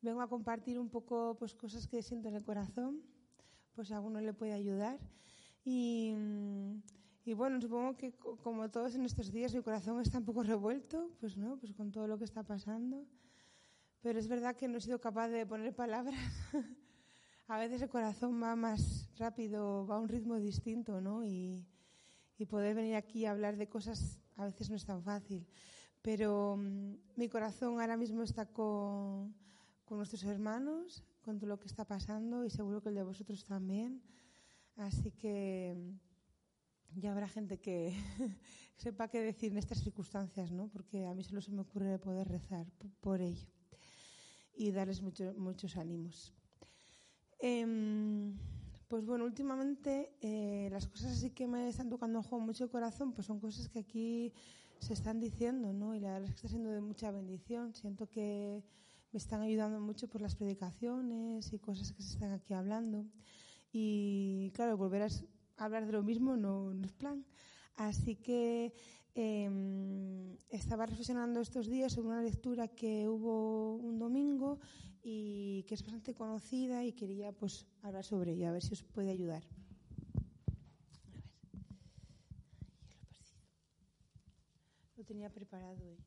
[0.00, 3.02] vengo a compartir un poco pues cosas que siento en el corazón,
[3.74, 4.98] pues a alguno le puede ayudar.
[5.64, 6.14] Y,
[7.24, 10.42] y bueno, supongo que co- como todos en estos días mi corazón está un poco
[10.42, 13.06] revuelto, pues no, pues con todo lo que está pasando.
[14.00, 16.14] Pero es verdad que no he sido capaz de poner palabras.
[17.48, 21.24] a veces el corazón va más rápido, va a un ritmo distinto, ¿no?
[21.24, 21.66] Y,
[22.38, 25.44] y poder venir aquí a hablar de cosas a veces no es tan fácil.
[26.00, 29.34] Pero mm, mi corazón ahora mismo está con,
[29.88, 33.44] con nuestros hermanos, con todo lo que está pasando y seguro que el de vosotros
[33.44, 34.02] también.
[34.76, 37.96] Así que mm, ya habrá gente que
[38.76, 40.68] sepa qué decir en estas circunstancias, ¿no?
[40.68, 42.66] Porque a mí solo se me ocurre poder rezar
[43.00, 43.48] por ello
[44.54, 46.32] y darles mucho- muchos ánimos.
[47.40, 48.36] Em,
[48.88, 53.12] pues bueno, últimamente eh, las cosas así que me están tocando juego mucho el corazón,
[53.12, 54.32] pues son cosas que aquí
[54.80, 55.94] se están diciendo, ¿no?
[55.94, 57.74] Y la verdad es que está siendo de mucha bendición.
[57.74, 58.62] Siento que
[59.12, 63.06] me están ayudando mucho por las predicaciones y cosas que se están aquí hablando.
[63.72, 65.08] Y claro, volver a
[65.56, 67.24] hablar de lo mismo no, no es plan.
[67.76, 68.72] Así que
[69.14, 74.58] em, estaba reflexionando estos días sobre una lectura que hubo un domingo
[75.02, 78.82] y que es bastante conocida y quería pues hablar sobre ella, a ver si os
[78.82, 79.44] puede ayudar.
[79.44, 79.56] A
[81.12, 81.28] ver.
[84.96, 85.98] Lo tenía preparado hoy.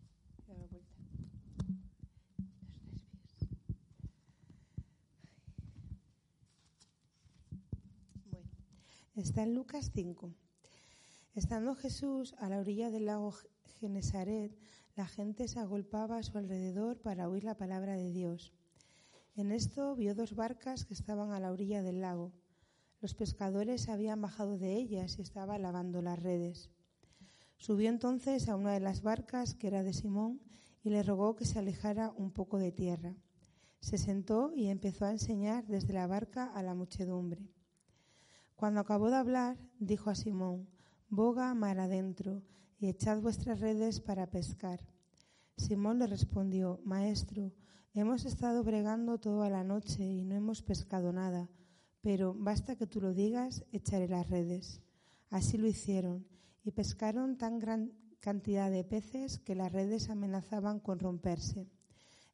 [0.46, 0.92] Voy a dar vuelta.
[8.14, 8.26] Los nervios.
[8.26, 8.50] Bueno,
[9.16, 10.34] está en Lucas 5.
[11.36, 13.34] Estando Jesús a la orilla del lago
[13.80, 14.58] Genesaret,
[14.96, 18.54] la gente se agolpaba a su alrededor para oír la palabra de Dios.
[19.36, 22.32] En esto vio dos barcas que estaban a la orilla del lago.
[23.02, 26.70] Los pescadores habían bajado de ellas y estaban lavando las redes.
[27.58, 30.42] Subió entonces a una de las barcas, que era de Simón,
[30.84, 33.16] y le rogó que se alejara un poco de tierra.
[33.82, 37.50] Se sentó y empezó a enseñar desde la barca a la muchedumbre.
[38.62, 40.70] Cuando acabó de hablar, dijo a Simón,
[41.10, 42.44] Boga mar adentro
[42.78, 44.80] y echad vuestras redes para pescar.
[45.58, 47.54] Simón le respondió, Maestro,
[47.96, 51.50] hemos estado bregando toda la noche y no hemos pescado nada,
[52.02, 54.84] pero basta que tú lo digas, echaré las redes.
[55.32, 56.28] Así lo hicieron
[56.64, 61.68] y pescaron tan gran cantidad de peces que las redes amenazaban con romperse.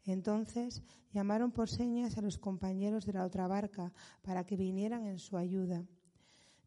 [0.03, 0.83] Entonces
[1.13, 5.37] llamaron por señas a los compañeros de la otra barca para que vinieran en su
[5.37, 5.85] ayuda.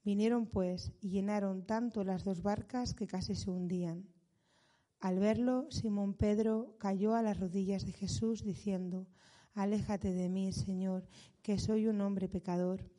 [0.05, 4.09] Vinieron pues y llenaron tanto las dos barcas que casi se hundían.
[4.99, 9.07] Al verlo, Simón Pedro cayó a las rodillas de Jesús diciendo,
[9.55, 11.09] Aléjate de mí, Señor,
[11.43, 12.91] que soy un hombre pecador.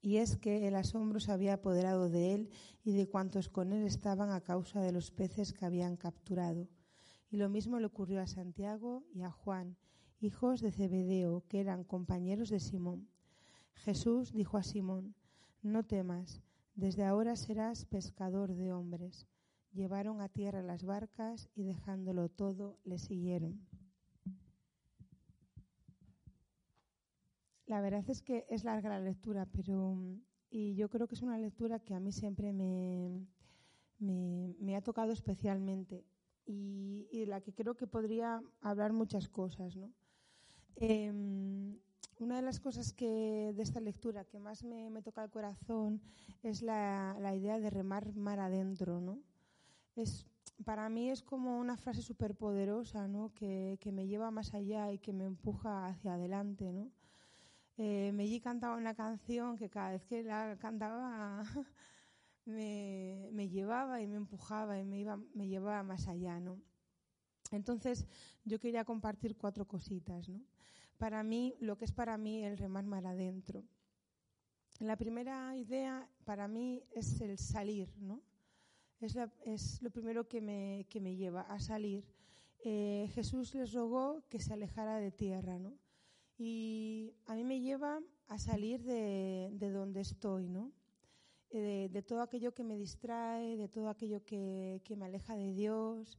[0.00, 2.50] Y es que el asombro se había apoderado de él
[2.84, 6.68] y de cuantos con él estaban a causa de los peces que habían capturado.
[7.30, 9.76] Y lo mismo le ocurrió a Santiago y a Juan,
[10.20, 13.08] hijos de Zebedeo, que eran compañeros de Simón.
[13.74, 15.14] Jesús dijo a Simón,
[15.62, 16.40] No temas,
[16.74, 19.26] desde ahora serás pescador de hombres.
[19.72, 23.66] Llevaron a tierra las barcas y dejándolo todo le siguieron.
[27.66, 31.22] La verdad es que es larga la lectura, pero mm, y yo creo que es
[31.22, 33.26] una lectura que a mí siempre me,
[33.98, 36.06] me, ha tocado especialmente
[36.46, 39.92] y, y de la que creo que podría hablar muchas cosas, ¿no?
[40.76, 41.78] Em,
[42.18, 46.00] una de las cosas que de esta lectura que más me, me toca el corazón
[46.42, 49.20] es la, la idea de remar mar adentro, ¿no?
[49.94, 50.26] Es,
[50.64, 53.32] para mí es como una frase súper poderosa, ¿no?
[53.34, 56.90] Que, que me lleva más allá y que me empuja hacia adelante, ¿no?
[57.76, 61.44] Eh, Melli cantaba una canción que cada vez que la cantaba
[62.44, 66.60] me, me llevaba y me empujaba y me, iba, me llevaba más allá, ¿no?
[67.52, 68.06] Entonces
[68.44, 70.40] yo quería compartir cuatro cositas, ¿no?
[70.98, 73.64] Para mí, lo que es para mí el remar mar adentro.
[74.80, 78.20] La primera idea para mí es el salir, ¿no?
[79.00, 82.04] Es, la, es lo primero que me, que me lleva a salir.
[82.64, 85.78] eh, Jesús les rogó que se alejara de tierra, ¿no?
[86.36, 90.72] Y a mí me lleva a salir de, donde estoy, ¿no?
[91.50, 96.18] Eh, de, todo aquello que me distrae, de todo aquello que, me aleja de Dios,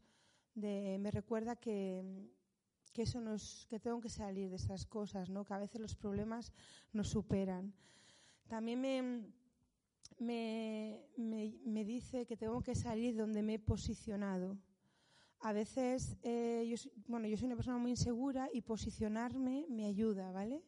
[0.56, 2.04] de, me recuerda que,
[3.00, 5.46] que eso nos, que tengo que salir de esas cosas, ¿no?
[5.46, 6.52] Que a veces los problemas
[6.92, 7.74] nos superan.
[8.50, 9.24] También me,
[10.20, 14.58] me, me, dice que tengo que salir donde me he posicionado.
[15.40, 16.76] A veces, eh, yo,
[17.08, 20.62] bueno, yo soy una persona muy insegura y posicionarme me ayuda, ¿vale?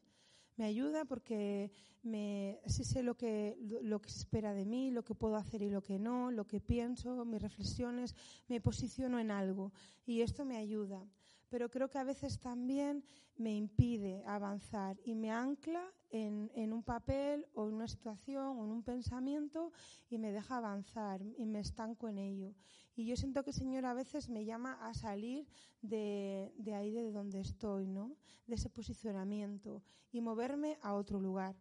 [0.55, 1.69] Me ayuda porque
[2.01, 5.63] me, sí sé lo que, lo que se espera de mí, lo que puedo hacer
[5.63, 8.15] y lo que no, lo que pienso, mis reflexiones,
[8.47, 9.73] me posiciono en algo
[10.05, 11.05] y esto me ayuda
[11.51, 13.03] pero creo que a veces también
[13.35, 18.71] me impide avanzar y me ancla en, un papel o en una situación o en
[18.71, 19.73] un pensamiento
[20.09, 22.53] y me deja avanzar y me estanco en ello.
[22.95, 25.45] Y yo siento que el Señor a veces me llama a salir
[25.81, 28.15] de, ahí de donde estoy, ¿no?
[28.47, 29.83] De ese posicionamiento
[30.13, 31.57] y moverme a otro lugar.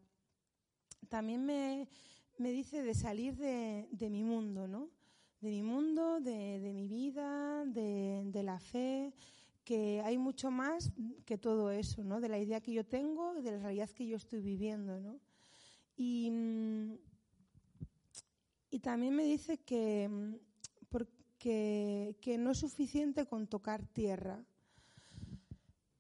[1.08, 1.88] También me,
[2.38, 4.88] dice de salir de, mi mundo, ¿no?
[5.40, 9.12] De mi mundo, de, mi vida, de la fe,
[9.64, 10.92] que hay mucho más
[11.24, 12.20] que todo eso, ¿no?
[12.20, 15.20] De la idea que yo tengo y de la realidad que yo estoy viviendo, ¿no?
[15.96, 16.98] Y, mm,
[18.82, 20.34] también me dice que, mm,
[20.88, 24.44] porque, que no es suficiente con tocar tierra.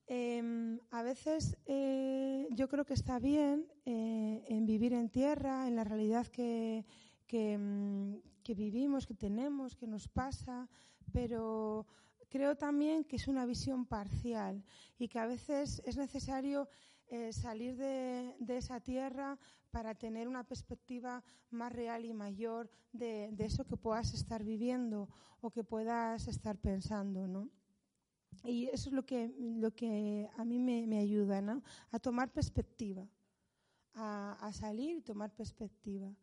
[0.06, 5.76] Em, a veces eh, yo creo que está bien eh, en vivir en tierra, en
[5.76, 6.84] la realidad que,
[7.26, 10.68] que, mm, que vivimos, que tenemos, que nos pasa,
[11.12, 11.86] pero
[12.30, 14.64] creo también que es una visión parcial
[14.98, 16.68] y que a veces es necesario
[17.08, 19.36] eh, salir de, esa tierra
[19.72, 25.08] para tener una perspectiva más real y mayor de, eso que puedas estar viviendo
[25.40, 27.50] o que puedas estar pensando, ¿no?
[28.44, 31.64] Y eso es lo que, lo que a mí me, ayuda, ¿no?
[31.90, 33.08] A tomar perspectiva,
[33.94, 36.14] a, salir y tomar perspectiva.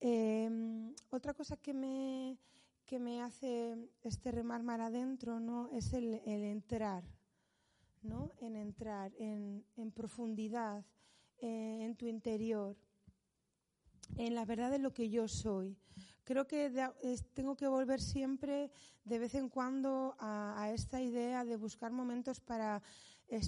[0.00, 2.36] Em, otra cosa que me,
[2.86, 5.68] que me hace este remar mar adentro, ¿no?
[5.72, 7.04] Es el, entrar,
[8.02, 8.32] ¿no?
[8.40, 10.84] En entrar en, profundidad,
[11.38, 12.76] eh, en tu interior,
[14.16, 15.76] en la verdad de lo que yo soy.
[16.22, 16.70] Creo que
[17.34, 18.70] tengo que volver siempre,
[19.04, 22.82] de vez en cuando, a, esta idea de buscar momentos para
[23.28, 23.40] eh,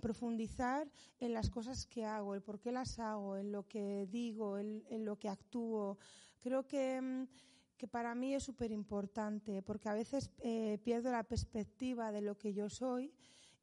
[0.00, 4.58] profundizar en las cosas que hago, el por qué las hago, en lo que digo,
[4.58, 5.98] en, lo que actúo.
[6.40, 7.26] Creo que mm,
[7.76, 12.38] que para mí es súper importante, porque a veces eh, pierdo la perspectiva de lo
[12.38, 13.12] que yo soy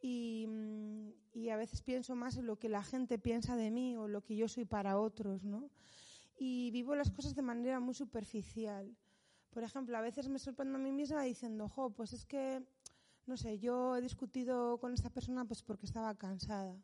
[0.01, 4.07] mm, y, a veces pienso más en lo que la gente piensa de mí o
[4.07, 5.69] lo que yo soy para otros, ¿no?
[6.38, 8.95] Y vivo las cosas de manera muy superficial.
[9.51, 12.63] Por ejemplo, a veces me sorprendo a mí misma diciendo, jo, pues es que,
[13.25, 16.75] no sé, yo he discutido con esta persona pues porque estaba cansada.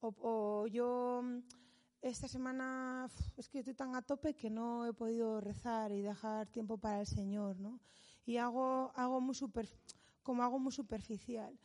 [0.00, 1.22] O, o yo
[2.02, 6.46] esta semana es que estoy tan a tope que no he podido rezar y dejar
[6.48, 7.80] tiempo para el Señor, ¿no?
[8.24, 9.68] Y hago, hago muy super,
[10.22, 11.58] como hago muy superficial.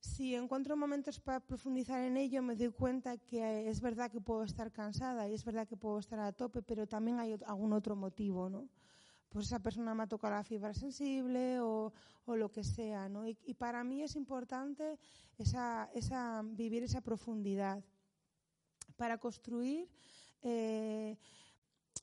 [0.00, 4.44] Si encuentro momentos para profundizar en ello, me doy cuenta que es verdad que puedo
[4.44, 7.96] estar cansada y es verdad que puedo estar a tope, pero también hay algún otro
[7.96, 8.68] motivo, ¿no?
[9.30, 11.92] Pues esa persona me ha tocado la fibra sensible o,
[12.26, 13.26] o lo que sea, ¿no?
[13.26, 14.98] Y, y, para mí es importante
[15.38, 17.82] esa, esa, vivir esa profundidad
[18.96, 19.88] para construir
[20.42, 21.16] eh,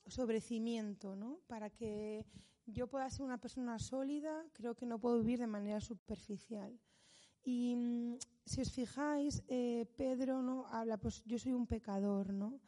[0.06, 1.40] sobre cimiento, ¿no?
[1.46, 2.26] Para que
[2.66, 6.78] yo pueda ser una persona sólida, creo que no puedo vivir de manera superficial.
[7.44, 12.60] Y mm, si os fijáis, eh, Pedro no habla, pues yo soy un pecador, ¿no?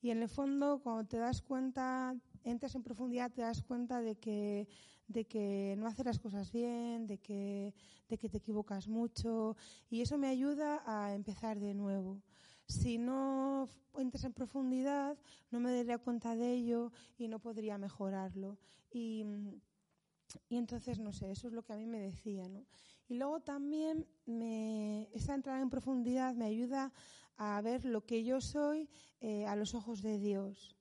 [0.00, 4.16] Y en el fondo, cuando te das cuenta, entras en profundidad, te das cuenta de
[4.16, 4.66] que,
[5.06, 7.72] de que no haces las cosas bien, de que,
[8.08, 9.56] de que te equivocas mucho,
[9.88, 12.20] y eso me ayuda a empezar de nuevo
[12.72, 15.16] si no entras en profundidad,
[15.50, 18.58] no me daría cuenta de ello y no podría mejorarlo.
[18.90, 19.24] Y,
[20.48, 22.66] entonces, no sé, eso es lo que a mí me decía, ¿no?
[23.08, 26.92] Y luego también me, esta entrada en profundidad me ayuda
[27.36, 28.88] a ver lo que yo soy
[29.20, 30.74] eh, a los ojos de Dios.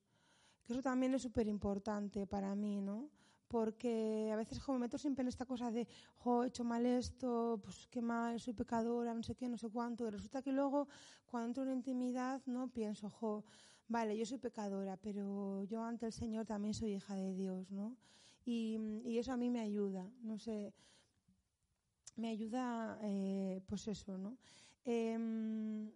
[0.63, 3.09] Que eso también es súper importante para mí, ¿no?
[3.51, 5.85] Porque a veces me meto siempre en esta cosa de,
[6.19, 9.67] jo, he hecho mal esto, pues qué mal, soy pecadora, no sé qué, no sé
[9.67, 10.07] cuánto.
[10.07, 10.87] Y resulta que luego,
[11.25, 13.43] cuando entro en intimidad, no pienso, jo,
[13.89, 17.97] vale, yo soy pecadora, pero yo ante el Señor también soy hija de Dios, ¿no?
[18.45, 18.79] Y,
[19.17, 20.73] eso a mí me ayuda, no sé,
[22.15, 24.37] me ayuda, eh, pues eso, ¿no?
[24.85, 25.91] Em,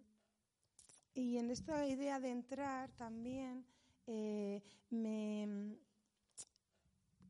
[1.14, 3.64] y en esta idea de entrar también,
[4.06, 5.78] eh, me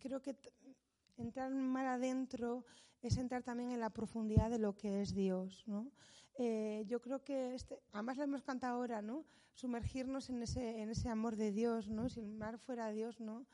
[0.07, 0.37] creo que
[1.17, 2.65] entrar mar adentro
[3.03, 5.91] es entrar también en la profundidad de lo que es Dios, ¿no?
[6.39, 9.25] Eh, yo creo que, este, además lo hemos cantado ahora, ¿no?
[9.55, 12.09] Sumergirnos en ese, en ese amor de Dios, ¿no?
[12.09, 13.47] Si el mar fuera Dios, ¿no?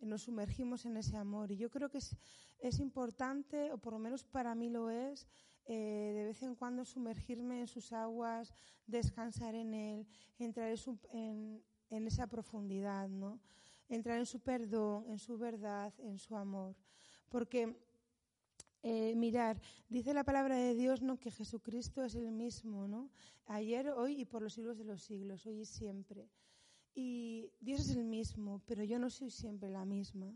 [0.00, 1.52] Nos sumergimos en ese amor.
[1.52, 2.16] Y yo creo que es,
[2.58, 5.26] es importante, o por lo menos para mí lo es,
[5.66, 8.52] eh, de vez en cuando sumergirme en sus aguas,
[8.86, 10.06] descansar en Él,
[10.38, 13.40] entrar en, en, en esa profundidad, ¿no?
[13.92, 16.74] Entrar en su perdón, en su verdad, en su amor.
[17.28, 17.76] Porque
[18.82, 21.20] eh, mirar, dice la palabra de Dios ¿no?
[21.20, 23.10] que Jesucristo es el mismo, ¿no?
[23.44, 26.30] Ayer, hoy y por los siglos de los siglos, hoy y siempre.
[26.94, 30.34] Y Dios es el mismo, pero yo no soy siempre la misma.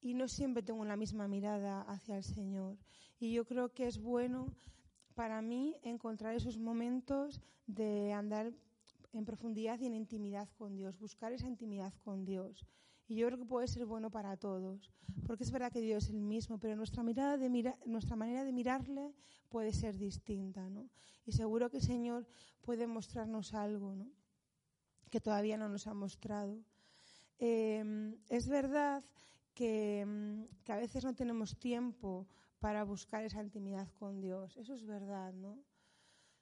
[0.00, 2.78] Y no siempre tengo la misma mirada hacia el Señor.
[3.18, 4.46] Y yo creo que es bueno
[5.14, 8.54] para mí encontrar esos momentos de andar
[9.18, 12.66] en profundidad y en intimidad con Dios, buscar esa intimidad con Dios.
[13.08, 14.90] Y yo creo que puede ser bueno para todos,
[15.26, 18.44] porque es verdad que Dios es el mismo, pero nuestra, mirada de mira, nuestra manera
[18.44, 19.14] de mirarle
[19.48, 20.88] puede ser distinta, ¿no?
[21.24, 22.26] Y seguro que el Señor
[22.62, 24.10] puede mostrarnos algo, ¿no?
[25.10, 26.58] Que todavía no nos ha mostrado.
[27.38, 29.04] Eh, es verdad
[29.54, 32.26] que, que a veces no tenemos tiempo
[32.58, 34.56] para buscar esa intimidad con Dios.
[34.56, 35.58] Eso es verdad, ¿no?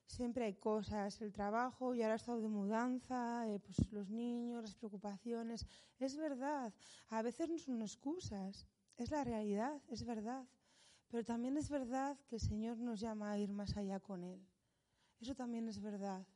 [0.07, 4.75] Siempre hay cosas, el trabajo, y ahora estado de mudanza, eh, pues los niños, las
[4.75, 5.67] preocupaciones.
[5.99, 6.73] Es verdad,
[7.09, 10.47] a veces no son excusas, es la realidad, es verdad.
[11.09, 14.45] Pero también es verdad que el Señor nos llama a ir más allá con Él.
[15.21, 16.27] Eso también es verdad.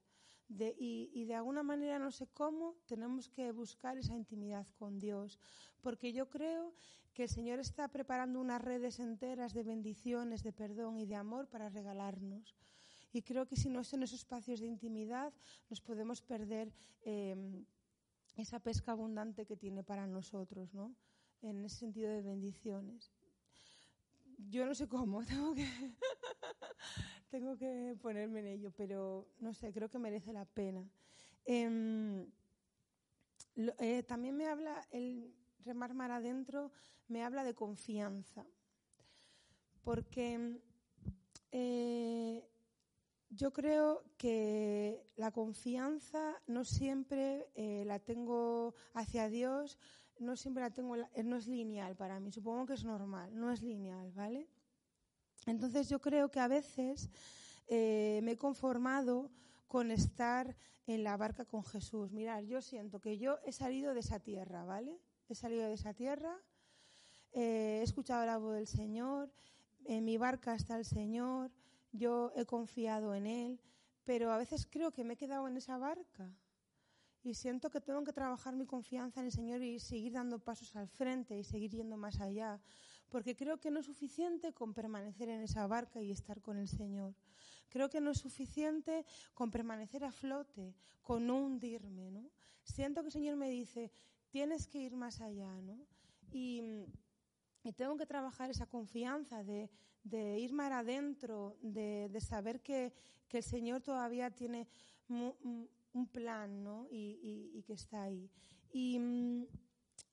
[0.49, 5.39] y, de alguna manera, no sé cómo, tenemos que buscar esa intimidad con Dios.
[5.81, 6.73] Porque yo creo
[7.13, 11.49] que el Señor está preparando unas redes enteras de bendiciones, de perdón y de amor
[11.49, 12.57] para regalarnos.
[13.13, 15.33] Y creo que si no son esos espacios de intimidad,
[15.71, 16.73] nos podemos perder
[17.03, 17.65] eh,
[18.37, 20.95] esa pesca abundante que tiene para nosotros, ¿no?
[21.43, 23.11] En ese sentido de bendiciones.
[24.51, 25.69] Yo no sé cómo, tengo que,
[27.31, 30.89] tengo que ponerme en ello, pero no sé, creo que merece la pena.
[33.55, 35.35] Lo, eh, también me habla, el
[35.65, 36.71] remar mar adentro,
[37.09, 38.47] me habla de confianza.
[39.83, 40.61] Porque
[41.51, 42.49] eh,
[43.31, 49.79] yo creo que la confianza no siempre eh, la tengo hacia Dios,
[50.19, 53.53] no siempre la tengo, eh, no es lineal para mí, supongo que es normal, no
[53.53, 54.49] es lineal, ¿vale?
[55.47, 57.11] Entonces yo creo que a veces
[57.69, 59.31] eh, me he conformado
[59.67, 60.57] con estar
[60.87, 62.11] en la barca con Jesús.
[62.11, 64.99] Mirar, yo siento que yo he salido de esa tierra, ¿vale?
[65.29, 66.35] He salido de esa tierra,
[67.33, 69.31] he escuchado la voz del Señor,
[69.85, 71.51] en mi barca está el Señor,
[71.93, 73.61] yo he confiado en Él,
[74.05, 76.33] pero a veces creo que me he quedado en esa barca
[77.23, 80.75] y siento que tengo que trabajar mi confianza en el Señor y seguir dando pasos
[80.77, 82.61] al frente y seguir yendo más allá,
[83.09, 86.69] porque creo que no es suficiente con permanecer en esa barca y estar con el
[86.69, 87.15] Señor.
[87.69, 89.05] Creo que no es suficiente
[89.35, 92.31] con permanecer a flote, con no hundirme, ¿no?
[92.63, 93.91] Siento que el Señor me dice,
[94.31, 95.87] tienes que ir más allá, ¿no?
[96.31, 96.63] Y,
[97.69, 99.71] y tengo que trabajar esa confianza de,
[100.03, 102.93] de ir más adentro, de, de saber que,
[103.29, 104.67] que, el Señor todavía tiene
[105.09, 106.87] un plan, ¿no?
[106.91, 108.31] Y, y, y que está ahí.
[108.73, 108.99] Y,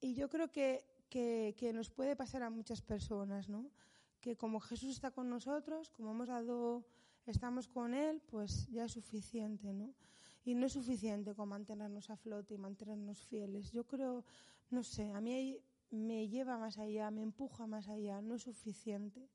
[0.01, 3.71] y yo creo que, que, que, nos puede pasar a muchas personas, ¿no?
[4.19, 6.85] Que como Jesús está con nosotros, como hemos dado,
[7.25, 9.93] estamos con Él, pues ya es suficiente, ¿no?
[10.43, 13.71] Y no es suficiente con mantenernos a flote y mantenernos fieles.
[13.71, 14.25] Yo creo,
[14.69, 15.59] no sé, a mí
[15.89, 19.29] me lleva más allá, me empuja más allá, no es suficiente.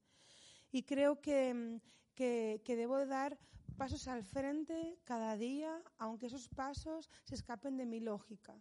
[0.72, 1.80] Y creo que,
[2.14, 3.38] que, debo dar
[3.76, 8.60] pasos al frente cada día, aunque esos pasos se escapen de mi lógica.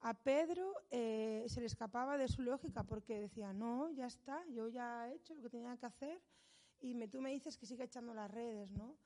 [0.00, 4.68] A Pedro eh, se le escapaba de su lógica porque decía, no, ya está, yo
[4.68, 6.22] ya he hecho lo que tenía que hacer
[6.80, 8.96] y tú me dices que siga echando las redes, ¿no?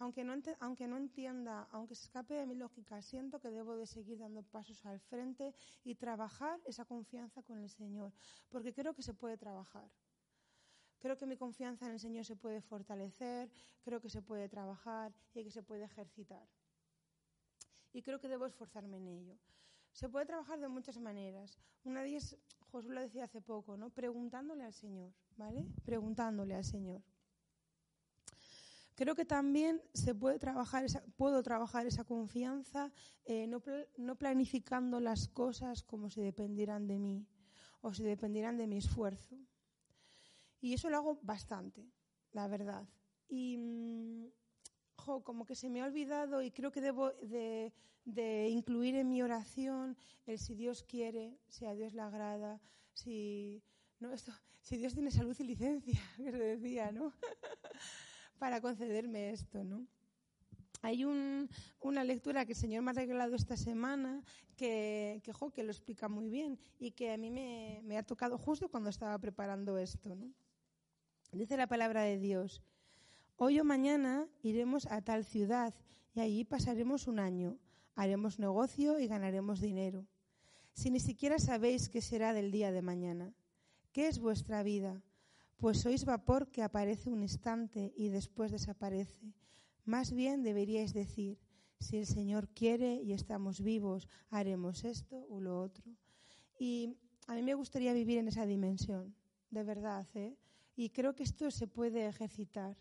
[0.00, 4.42] Aunque no, entienda, aunque se escape de mi lógica, siento que debo de seguir dando
[4.42, 5.54] pasos al frente
[5.84, 8.10] y trabajar esa confianza con el Señor,
[8.48, 9.90] porque creo que se puede trabajar.
[11.00, 13.50] Creo que mi confianza en el Señor se puede fortalecer,
[13.82, 16.48] creo que se puede trabajar y que se puede ejercitar.
[17.92, 19.36] Y creo que debo esforzarme en ello.
[19.92, 21.58] Se puede trabajar de muchas maneras.
[21.84, 22.38] Una de ellas,
[22.70, 23.90] Josué lo decía hace poco, ¿no?
[23.90, 25.66] Preguntándole al Señor, ¿vale?
[25.84, 27.02] Preguntándole al Señor.
[29.00, 30.84] Creo que también se puede trabajar
[31.16, 32.92] puedo trabajar esa confianza
[33.24, 37.26] eh, no, planificando las cosas como si dependieran de mí
[37.80, 39.38] o si dependieran de mi esfuerzo.
[40.60, 41.90] Y eso lo hago bastante,
[42.32, 42.86] la verdad.
[43.26, 44.26] Y mm,
[44.96, 47.72] jo, como que se me ha olvidado y creo que debo de,
[48.04, 52.60] de, incluir en mi oración el si Dios quiere, si a Dios le agrada,
[52.92, 53.64] si
[53.98, 54.12] ¿no?
[54.12, 57.14] Esto, si Dios tiene salud y licencia, que se decía, ¿no?
[58.40, 59.86] Para concederme esto, ¿no?
[60.80, 64.22] Hay una lectura que el Señor me ha regalado esta semana
[64.56, 68.38] que, que, que lo explica muy bien y que a mí me, me ha tocado
[68.38, 70.16] justo cuando estaba preparando esto.
[70.16, 70.32] ¿no?
[71.32, 72.62] Dice la palabra de Dios,
[73.36, 75.74] hoy o mañana iremos a tal ciudad
[76.14, 77.58] y allí pasaremos un año,
[77.94, 80.06] haremos negocio y ganaremos dinero.
[80.72, 83.34] Si ni siquiera sabéis qué será del día de mañana,
[83.92, 85.02] ¿qué es vuestra vida?
[85.60, 89.34] Pues sois vapor que aparece un instante y después desaparece.
[89.84, 91.38] Más bien deberíais decir,
[91.78, 95.84] si el Señor quiere y estamos vivos, haremos esto o lo otro.
[96.58, 99.14] Y a mí me gustaría vivir en esa dimensión,
[99.50, 100.08] de verdad.
[100.14, 100.34] ¿eh?
[100.76, 102.78] Y creo que esto se puede ejercitar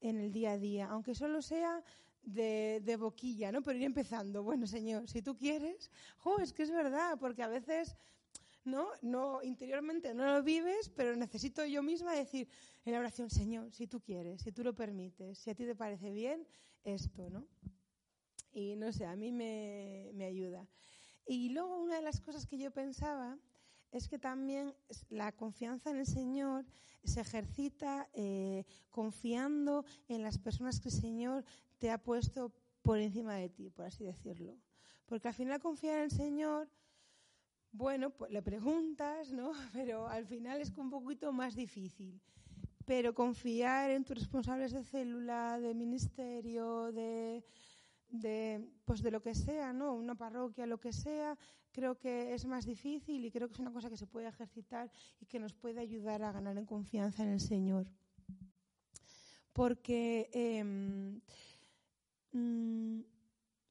[0.00, 1.82] en el día a día, aunque solo sea
[2.22, 3.60] de, de, boquilla, ¿no?
[3.60, 4.44] Pero ir empezando.
[4.44, 7.96] Bueno, Señor, si tú quieres, jo, es que es verdad, porque a veces
[8.64, 8.88] ¿no?
[9.02, 12.48] No, interiormente no lo vives, pero necesito yo misma decir
[12.84, 15.74] en la oración, Señor, si tú quieres, si tú lo permites, si a ti te
[15.74, 16.46] parece bien,
[16.82, 17.46] esto, ¿no?
[18.52, 20.66] Y no sé, a mí me, me ayuda.
[21.26, 23.38] Y luego una de las cosas que yo pensaba
[23.90, 24.74] es que también
[25.08, 26.66] la confianza en el Señor
[27.04, 31.44] se ejercita eh, confiando en las personas que el Señor
[31.78, 32.52] te ha puesto
[32.82, 34.56] por encima de ti, por así decirlo.
[35.06, 36.68] Porque al final confiar en el Señor
[37.74, 39.50] bueno, pues le preguntas, ¿no?
[39.72, 42.20] Pero al final es un poquito más difícil.
[42.86, 47.44] Pero confiar en tus responsables de célula, de ministerio, de,
[48.08, 49.94] de, pues de lo que sea, ¿no?
[49.94, 51.36] Una parroquia, lo que sea,
[51.72, 54.90] creo que es más difícil y creo que es una cosa que se puede ejercitar
[55.18, 57.90] y que nos puede ayudar a ganar en confianza en el Señor.
[59.52, 61.20] Porque, eh,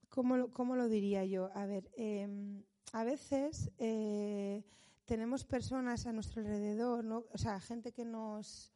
[0.09, 1.51] ¿cómo, ¿cómo, lo diría yo?
[1.53, 4.63] A ver, eh, a veces eh,
[5.05, 7.25] tenemos personas a nuestro alrededor, ¿no?
[7.31, 8.71] o sea, gente que nos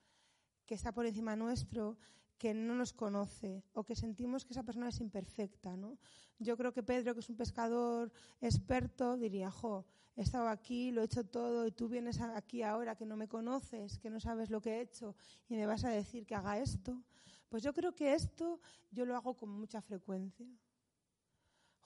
[0.66, 1.98] que está por encima nuestro,
[2.38, 5.98] que no nos conoce o que sentimos que esa persona es imperfecta, ¿no?
[6.40, 11.02] Yo creo que Pedro, que es un pescador experto, diría, jo, he estado aquí, lo
[11.02, 14.50] he hecho todo y tú vienes aquí ahora que no me conoces, que no sabes
[14.50, 15.16] lo que he hecho
[15.48, 17.02] y me vas a decir que haga esto.
[17.50, 18.60] Pues yo creo que esto
[18.92, 20.48] yo lo hago con mucha frecuencia.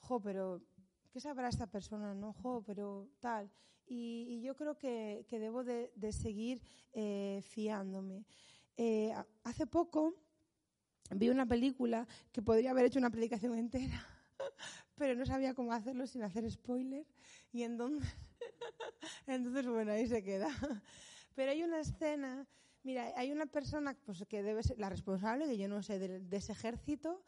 [0.00, 0.60] Jo, pero
[1.12, 2.14] ¿qué sabrá esta persona?
[2.14, 2.34] No,
[2.66, 3.50] pero tal.
[3.86, 8.24] Y, yo creo que, debo de, seguir eh, fiándome.
[8.76, 9.12] Eh,
[9.44, 10.14] hace poco
[11.10, 14.06] vi una película que podría haber hecho una predicación entera,
[14.96, 17.06] pero no sabía cómo hacerlo sin hacer spoiler.
[17.52, 18.08] Y entonces,
[19.26, 20.48] entonces bueno, ahí se queda.
[21.34, 22.46] Pero hay una escena
[22.84, 26.36] Mira, hay una persona pues, que debe ser la responsable, que yo no sé, de
[26.36, 27.22] ese ejército,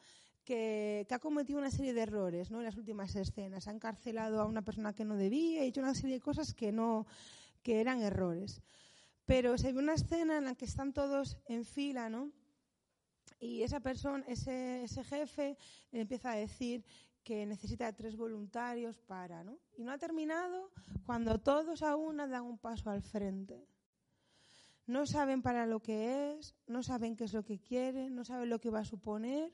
[0.45, 2.59] que, ha cometido una serie de errores ¿no?
[2.59, 3.67] en las últimas escenas.
[3.67, 6.73] Ha encarcelado a una persona que no debía, ha hecho una serie de cosas que,
[6.73, 7.07] no,
[7.63, 8.63] que eran errores.
[9.25, 12.31] Pero se ve una escena en la que están todos en fila, ¿no?
[13.41, 15.57] Y esa persona, ese, ese jefe,
[15.93, 16.85] empieza a decir
[17.23, 19.59] que necesita tres voluntarios para, ¿no?
[19.77, 20.71] Y no ha terminado
[21.07, 23.67] cuando todos a una dan un paso al frente.
[24.87, 28.51] No saben para lo que es, no saben qué es lo que quieren, no saben
[28.51, 29.51] lo que va a suponer,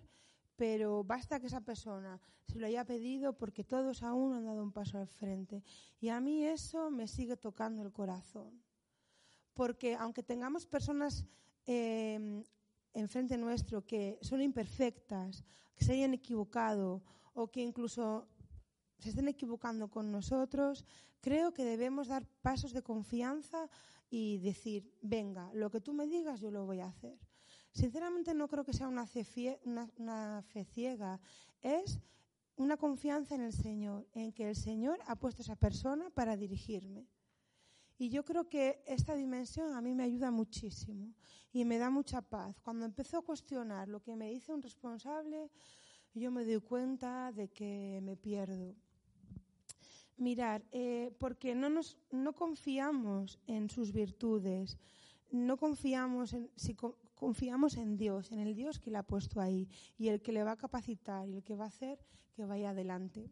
[0.60, 4.72] pero basta que esa persona se lo haya pedido porque todos aún han dado un
[4.72, 5.64] paso al frente.
[6.02, 8.62] Y a mí eso me sigue tocando el corazón.
[9.54, 11.24] Porque aunque tengamos personas
[11.64, 12.44] eh,
[12.92, 15.44] enfrente nuestro que son imperfectas,
[15.74, 18.28] que se hayan equivocado o que incluso
[18.98, 20.84] se estén equivocando con nosotros,
[21.22, 23.70] creo que debemos dar pasos de confianza
[24.10, 27.18] y decir, venga, lo que tú me digas yo lo voy a hacer.
[27.72, 31.20] Sinceramente no creo que sea una fe, ciega,
[31.62, 31.98] es
[32.56, 36.36] una confianza en el Señor, en que el Señor ha puesto a esa persona para
[36.36, 37.06] dirigirme.
[37.96, 41.12] Y yo creo que esta dimensión a mí me ayuda muchísimo
[41.52, 42.58] y me da mucha paz.
[42.60, 45.50] Cuando empezó a cuestionar lo que me dice un responsable,
[46.14, 48.74] yo me doy cuenta de que me pierdo.
[50.16, 54.76] Mirar, eh, porque no, nos, no confiamos en sus virtudes,
[55.30, 56.76] no confiamos en, si,
[57.20, 60.42] confiamos en Dios, en el Dios que le ha puesto ahí y el que le
[60.42, 61.98] va a capacitar y el que va a hacer
[62.32, 63.28] que vaya adelante.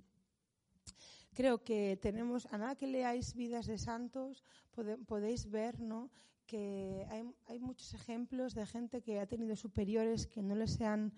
[1.32, 4.44] Creo que tenemos, a nada que leáis vidas de santos,
[5.06, 6.10] podéis ver ¿no?
[6.46, 7.06] que
[7.46, 11.14] hay, muchos ejemplos de gente que ha tenido superiores que no les han,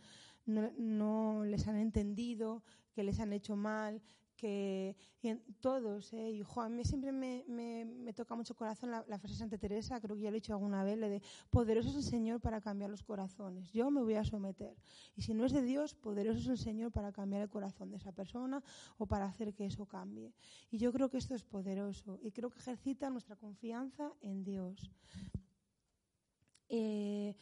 [0.46, 4.00] no, les han entendido, que les han hecho mal,
[4.40, 6.30] que en todos, ¿eh?
[6.30, 10.16] y a mí siempre me, me, toca mucho corazón la, frase de Santa Teresa, creo
[10.16, 12.88] que ya lo he dicho alguna vez, le de poderoso es el Señor para cambiar
[12.88, 13.70] los corazones.
[13.72, 14.74] Yo me voy a someter.
[15.16, 17.98] Y si no es de Dios, poderoso es el Señor para cambiar el corazón de
[17.98, 18.62] esa persona
[18.96, 20.32] o para hacer que eso cambie.
[20.70, 24.90] Y yo creo que esto es poderoso y creo que ejercita nuestra confianza en Dios.
[26.70, 27.34] Eh,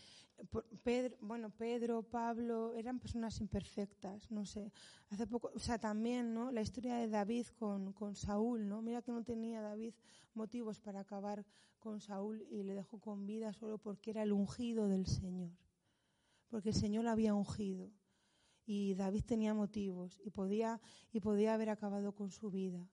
[0.83, 4.73] Pedro, bueno, Pedro, Pablo, eran personas imperfectas, no sé.
[5.11, 6.51] Hace poco, o sea, también, ¿no?
[6.51, 8.81] La historia de David con, con Saúl, ¿no?
[8.81, 9.95] Mira que no tenía David
[10.35, 11.45] motivos para acabar
[11.79, 15.51] con Saúl y le dejó con vida solo porque era el ungido del Señor.
[16.49, 17.91] Porque el Señor lo había ungido.
[18.65, 20.81] Y David tenía motivos y podía,
[21.13, 22.89] y podía haber acabado con su vida.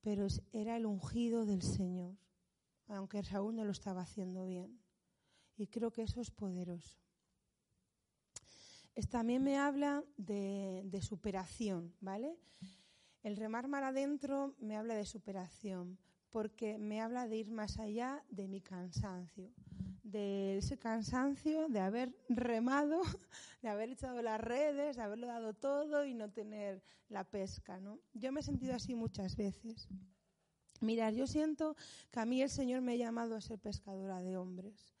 [0.00, 2.16] Pero era el ungido del Señor,
[2.88, 4.80] aunque Saúl no lo estaba haciendo bien.
[5.60, 6.96] Y creo que eso es poderoso.
[9.10, 12.34] También me habla de, superación, ¿vale?
[13.22, 15.98] El remar mar adentro me habla de superación,
[16.30, 19.52] porque me habla de ir más allá de mi cansancio,
[20.02, 23.02] de ese cansancio de haber remado,
[23.62, 28.00] de haber echado las redes, de haberlo dado todo y no tener la pesca, ¿no?
[28.14, 29.88] Yo me he sentido así muchas veces.
[30.80, 31.76] Mirad, yo siento
[32.10, 34.94] que a mí el Señor me ha llamado a ser pescadora de hombres.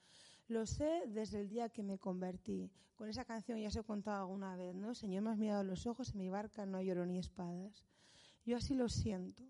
[0.50, 2.72] Lo sé desde el día que me convertí.
[2.96, 4.96] Con esa canción ya se he contado alguna vez, ¿no?
[4.96, 7.86] Señor, me has mirado los ojos, en mi barca no lloro ni espadas.
[8.44, 9.44] Yo así lo siento.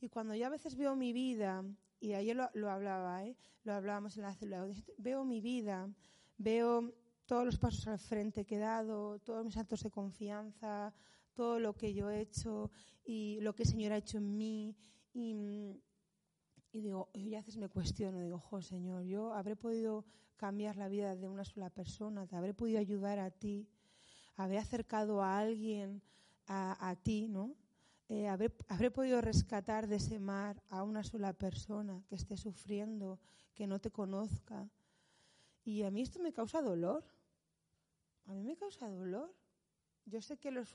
[0.00, 1.64] Y cuando yo a veces veo mi vida,
[2.00, 3.36] y ayer lo, hablaba, ¿eh?
[3.62, 4.66] lo hablábamos en la célula,
[4.98, 5.88] veo mi vida,
[6.38, 6.92] veo
[7.24, 10.92] todos los pasos al frente que he dado, todos mis actos de confianza,
[11.34, 12.72] todo lo que yo he hecho
[13.04, 14.74] y lo que el Señor ha hecho en mí.
[15.14, 15.80] Y,
[16.72, 20.04] y digo, y a veces me cuestiono, digo, jo, Señor, yo habré podido
[20.36, 23.68] cambiar la vida de una sola persona, te habré podido ayudar a ti,
[24.36, 26.02] habré acercado a alguien
[26.48, 27.56] a, ti, ¿no?
[28.08, 33.18] Eh, habré, habré podido rescatar de ese mar a una sola persona que esté sufriendo,
[33.54, 34.68] que no te conozca.
[35.64, 37.04] Y a mí esto me causa dolor.
[38.26, 39.34] A mí me causa dolor.
[40.04, 40.72] Yo sé que los,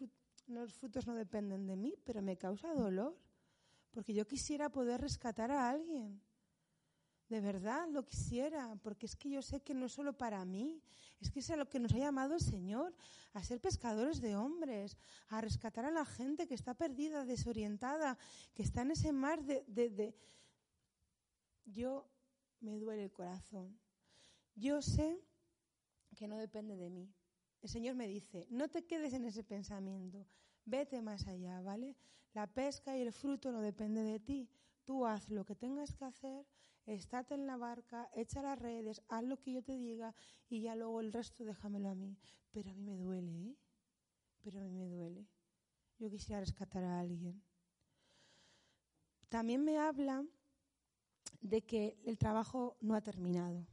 [0.47, 3.15] los frutos no dependen de mí, pero me causa dolor
[3.91, 6.21] porque yo quisiera poder rescatar a alguien.
[7.30, 10.82] De verdad lo quisiera, porque es que yo sé que no es solo para mí,
[11.21, 12.93] es que es a lo que nos ha llamado el Señor,
[13.34, 14.97] a ser pescadores de hombres,
[15.30, 18.17] a rescatar a la gente que está perdida, desorientada,
[18.54, 19.63] que está en ese mar de...
[19.67, 20.15] de...
[21.63, 22.10] Yo
[22.60, 23.80] me duele el corazón.
[24.56, 25.23] Yo sé
[26.15, 27.13] que no depende de mí.
[27.62, 30.27] El Señor me dice, no te quedes en ese pensamiento,
[30.65, 31.95] vete más allá, ¿vale?
[32.34, 34.50] La pesca y el fruto no depende de ti.
[34.86, 36.45] Tú haz lo que tengas que hacer,
[36.86, 40.15] estate en la barca, echa las redes, haz lo que yo te diga
[40.50, 42.17] y ya luego el resto déjamelo a mí.
[42.52, 43.56] Pero a mí me duele, ¿eh?
[44.41, 45.28] Pero a mí me duele.
[46.00, 47.43] Yo quisiera rescatar a alguien.
[49.30, 50.26] También me habla
[51.41, 53.65] de que el trabajo no ha terminado.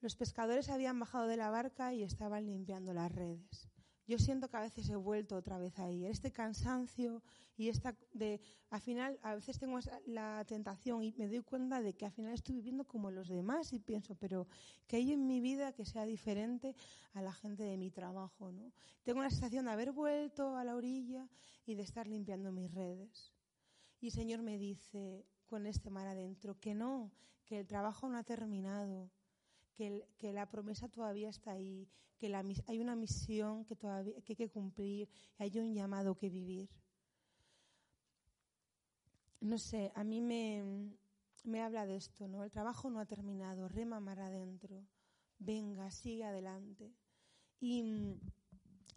[0.00, 3.70] Los pescadores habían bajado de la barca y estaban limpiando las redes
[4.10, 6.04] yo siento que a veces he vuelto otra vez ahí.
[6.04, 7.22] Este cansancio
[7.56, 11.94] y esta de, al final, a veces tengo la tentación y me doy cuenta de
[11.94, 14.48] que al final estoy viviendo como los demás y pienso, pero
[14.88, 16.74] que hay en mi vida que sea diferente
[17.12, 18.72] a la gente de mi trabajo, ¿no?
[19.04, 21.28] Tengo la sensación de haber vuelto a la orilla
[21.64, 23.32] y de estar limpiando mis redes.
[24.00, 27.12] Y el Señor me dice con este mar adentro que no,
[27.44, 29.08] que el trabajo no ha terminado,
[29.74, 32.34] que, la promesa todavía está ahí, que
[32.66, 36.68] hay una misión que, todavía, que hay que cumplir, hay un llamado que vivir.
[39.40, 40.92] No sé, a mí me,
[41.44, 42.44] me habla de esto, ¿no?
[42.44, 44.84] El trabajo no ha terminado, rema mar adentro,
[45.38, 46.92] venga, sigue adelante.
[47.60, 48.16] Y,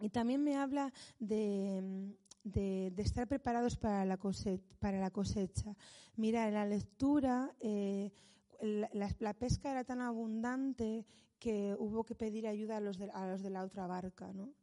[0.00, 4.76] y también me habla de, de, estar preparados para la cosecha.
[4.78, 5.74] Para la cosecha.
[6.16, 8.12] Mira, en la lectura eh,
[8.64, 11.06] la, pesca era tan abundante
[11.38, 14.54] que hubo que pedir ayuda a los de, a los de la otra barca, ¿no?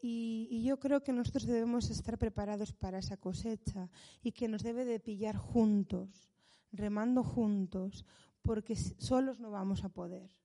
[0.00, 3.88] Y, yo creo que nosotros debemos estar preparados para esa cosecha
[4.22, 6.28] y que nos debe de pillar juntos,
[6.72, 8.04] remando juntos,
[8.42, 10.36] porque solos no vamos a poder.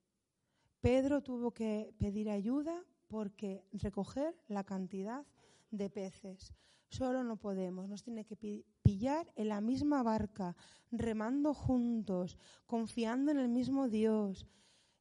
[0.81, 5.25] Pedro tuvo que pedir ayuda porque recoger la cantidad
[5.71, 6.53] de peces.
[6.89, 10.55] Solo no podemos, nos tiene que pillar en la misma barca,
[10.91, 14.47] remando juntos, confiando en el mismo Dios,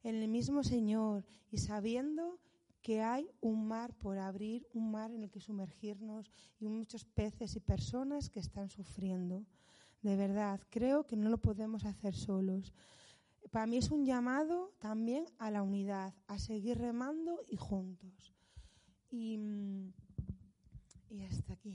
[0.03, 2.41] en el mismo Señor y sabiendo
[2.83, 7.57] que hay un mar por abrir, un mar en el que sumergirnos y muchos peces
[7.57, 9.45] y personas que están sufriendo.
[10.03, 12.73] De verdad, creo que no lo podemos hacer solos.
[13.51, 18.35] Para mí es un llamado también a la unidad, a seguir remando y juntos.
[19.11, 19.93] Y mm,
[21.17, 21.75] Y hasta aquí.